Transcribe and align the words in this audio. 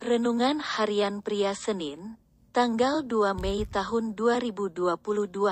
Renungan 0.00 0.64
Harian 0.64 1.20
Pria 1.20 1.52
Senin, 1.52 2.16
tanggal 2.56 3.04
2 3.04 3.36
Mei 3.36 3.68
tahun 3.68 4.16
2022 4.16 4.96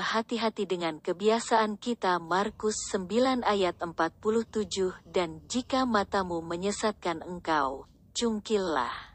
Hati-hati 0.01 0.65
dengan 0.65 0.97
kebiasaan 0.97 1.77
kita 1.77 2.17
Markus 2.17 2.89
9 2.89 3.45
ayat 3.45 3.77
47 3.77 5.05
Dan 5.05 5.45
jika 5.45 5.85
matamu 5.85 6.41
menyesatkan 6.41 7.21
engkau, 7.29 7.85
cungkillah. 8.17 9.13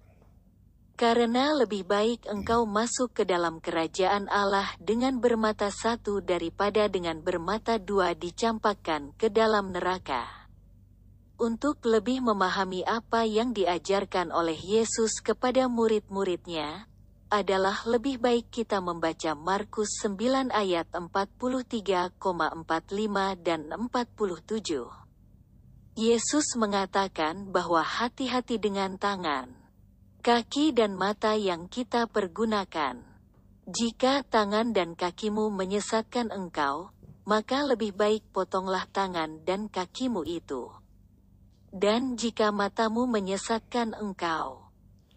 Karena 0.95 1.51
lebih 1.51 1.83
baik 1.83 2.31
engkau 2.31 2.63
masuk 2.63 3.19
ke 3.19 3.27
dalam 3.27 3.59
kerajaan 3.59 4.31
Allah 4.31 4.71
dengan 4.79 5.19
bermata 5.19 5.67
satu 5.67 6.23
daripada 6.23 6.87
dengan 6.87 7.19
bermata 7.19 7.83
dua 7.83 8.15
dicampakkan 8.15 9.11
ke 9.19 9.35
dalam 9.35 9.75
neraka. 9.75 10.44
Untuk 11.45 11.85
lebih 11.85 12.25
memahami 12.25 12.89
apa 12.89 13.29
yang 13.29 13.53
diajarkan 13.53 14.33
oleh 14.33 14.57
Yesus 14.57 15.21
kepada 15.21 15.69
murid-muridnya, 15.69 16.89
adalah 17.29 17.85
lebih 17.85 18.17
baik 18.17 18.49
kita 18.49 18.81
membaca 18.81 19.37
Markus 19.37 20.01
9 20.01 20.49
ayat 20.49 20.89
43,45 20.89 22.17
dan 23.45 23.61
47. 23.69 24.89
Yesus 26.01 26.57
mengatakan 26.57 27.53
bahwa 27.53 27.85
hati-hati 27.85 28.57
dengan 28.57 28.97
tangan, 28.97 29.53
kaki 30.25 30.73
dan 30.73 30.97
mata 30.97 31.37
yang 31.37 31.69
kita 31.69 32.09
pergunakan. 32.09 33.05
Jika 33.69 34.25
tangan 34.33 34.73
dan 34.73 34.97
kakimu 34.97 35.53
menyesatkan 35.53 36.33
engkau, 36.33 36.89
maka 37.29 37.69
lebih 37.69 37.93
baik 37.93 38.33
potonglah 38.33 38.89
tangan 38.89 39.45
dan 39.45 39.69
kakimu 39.69 40.25
itu. 40.25 40.73
Dan 41.75 42.15
jika 42.15 42.55
matamu 42.55 43.11
menyesatkan 43.11 43.99
engkau, 43.99 44.63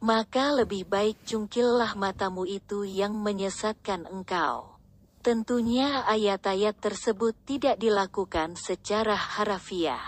maka 0.02 0.57
lebih 0.57 0.89
baik 0.89 1.21
cungkillah 1.21 1.94
matamu 1.94 2.49
itu 2.49 2.81
yang 2.81 3.14
menyesatkan 3.14 4.09
engkau. 4.09 4.81
Tentunya 5.22 6.02
ayat-ayat 6.09 6.81
tersebut 6.81 7.38
tidak 7.45 7.77
dilakukan 7.77 8.58
secara 8.58 9.14
harafiah. 9.14 10.02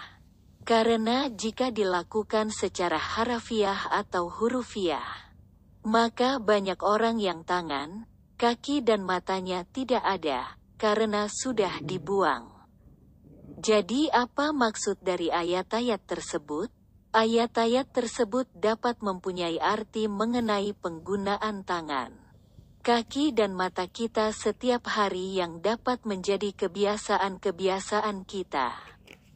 Karena 0.66 1.30
jika 1.30 1.70
dilakukan 1.70 2.50
secara 2.50 2.98
harafiah 2.98 3.86
atau 3.94 4.34
hurufiah, 4.34 5.30
maka 5.86 6.42
banyak 6.42 6.82
orang 6.82 7.22
yang 7.22 7.46
tangan, 7.46 8.10
kaki 8.42 8.82
dan 8.82 9.06
matanya 9.06 9.70
tidak 9.70 10.02
ada, 10.02 10.58
karena 10.82 11.30
sudah 11.30 11.78
dibuang. 11.82 12.59
Jadi 13.60 14.08
apa 14.08 14.56
maksud 14.56 15.04
dari 15.04 15.36
ayat-ayat 15.36 16.00
tersebut? 16.08 16.72
Ayat-ayat 17.12 17.92
tersebut 17.92 18.48
dapat 18.56 19.04
mempunyai 19.04 19.60
arti 19.60 20.08
mengenai 20.08 20.72
penggunaan 20.80 21.68
tangan, 21.68 22.16
kaki 22.88 23.36
dan 23.36 23.52
mata 23.52 23.84
kita 23.84 24.32
setiap 24.32 24.88
hari 24.88 25.36
yang 25.36 25.60
dapat 25.60 26.00
menjadi 26.08 26.56
kebiasaan-kebiasaan 26.56 28.24
kita. 28.24 28.80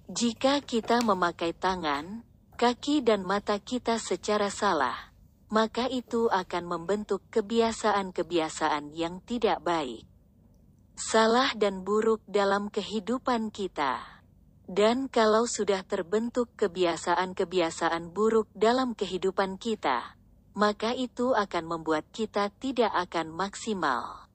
Jika 0.08 0.64
kita 0.64 1.04
memakai 1.04 1.52
tangan, 1.52 2.24
kaki 2.56 3.04
dan 3.04 3.28
mata 3.28 3.60
kita 3.60 4.00
secara 4.00 4.48
salah, 4.48 5.12
maka 5.52 5.92
itu 5.92 6.32
akan 6.32 6.64
membentuk 6.64 7.28
kebiasaan-kebiasaan 7.28 8.96
yang 8.96 9.20
tidak 9.28 9.60
baik 9.68 10.13
salah 11.14 11.54
dan 11.54 11.86
buruk 11.86 12.26
dalam 12.26 12.74
kehidupan 12.74 13.54
kita. 13.54 14.02
Dan 14.66 15.06
kalau 15.14 15.46
sudah 15.46 15.86
terbentuk 15.86 16.50
kebiasaan-kebiasaan 16.58 18.10
buruk 18.10 18.50
dalam 18.58 18.98
kehidupan 18.98 19.62
kita, 19.62 20.18
maka 20.58 20.98
itu 20.98 21.38
akan 21.38 21.70
membuat 21.70 22.10
kita 22.10 22.50
tidak 22.58 22.90
akan 22.98 23.30
maksimal. 23.30 24.26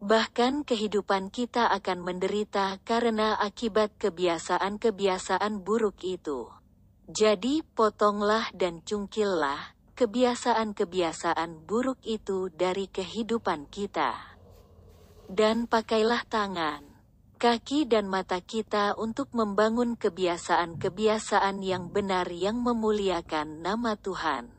Bahkan 0.00 0.64
kehidupan 0.64 1.28
kita 1.28 1.68
akan 1.68 2.00
menderita 2.00 2.80
karena 2.88 3.36
akibat 3.36 3.92
kebiasaan-kebiasaan 4.00 5.60
buruk 5.60 6.00
itu. 6.08 6.48
Jadi 7.04 7.60
potonglah 7.60 8.48
dan 8.56 8.80
cungkillah 8.80 9.76
kebiasaan-kebiasaan 9.92 11.68
buruk 11.68 12.00
itu 12.08 12.48
dari 12.48 12.88
kehidupan 12.88 13.68
kita. 13.68 14.31
Dan 15.30 15.70
pakailah 15.70 16.24
tangan, 16.26 16.82
kaki 17.42 17.90
dan 17.90 18.06
mata 18.06 18.38
kita 18.38 18.94
untuk 18.94 19.34
membangun 19.34 19.98
kebiasaan-kebiasaan 19.98 21.58
yang 21.62 21.90
benar 21.90 22.30
yang 22.30 22.62
memuliakan 22.62 23.66
nama 23.66 23.98
Tuhan. 23.98 24.50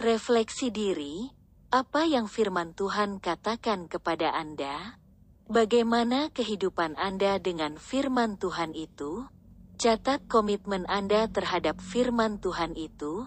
Refleksi 0.00 0.72
diri, 0.72 1.28
apa 1.74 2.04
yang 2.04 2.28
firman 2.28 2.76
Tuhan 2.76 3.18
katakan 3.18 3.88
kepada 3.88 4.36
Anda? 4.36 5.00
Bagaimana 5.44 6.32
kehidupan 6.32 6.96
Anda 6.96 7.36
dengan 7.36 7.76
firman 7.76 8.40
Tuhan 8.40 8.72
itu? 8.72 9.28
Catat 9.74 10.24
komitmen 10.30 10.86
Anda 10.86 11.26
terhadap 11.28 11.82
firman 11.82 12.40
Tuhan 12.40 12.78
itu. 12.78 13.26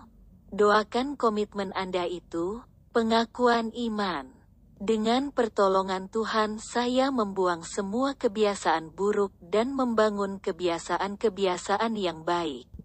Doakan 0.50 1.20
komitmen 1.20 1.76
Anda 1.76 2.08
itu, 2.08 2.64
pengakuan 2.96 3.76
iman. 3.76 4.37
Dengan 4.78 5.34
pertolongan 5.34 6.06
Tuhan 6.06 6.62
saya 6.62 7.10
membuang 7.10 7.66
semua 7.66 8.14
kebiasaan 8.14 8.94
buruk 8.94 9.34
dan 9.42 9.74
membangun 9.74 10.38
kebiasaan-kebiasaan 10.38 11.98
yang 11.98 12.22
baik. 12.22 12.77